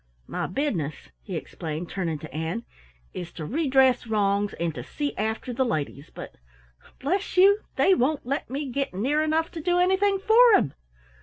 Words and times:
My 0.25 0.47
business," 0.47 0.95
he 1.21 1.35
explained, 1.35 1.87
turning 1.87 2.17
to 2.17 2.33
Ann, 2.33 2.63
"is 3.13 3.31
to 3.33 3.45
redress 3.45 4.07
wrongs 4.07 4.53
and 4.53 4.73
to 4.73 4.83
see 4.83 5.15
after 5.15 5.53
the 5.53 5.63
ladies, 5.63 6.09
but 6.09 6.37
bless 6.99 7.37
you 7.37 7.59
they 7.75 7.93
won't 7.93 8.25
let 8.25 8.49
me 8.49 8.67
get 8.71 8.95
near 8.95 9.21
enough 9.21 9.51
to 9.51 9.61
do 9.61 9.77
anything 9.77 10.17
for 10.17 10.55
'em!" 10.55 10.73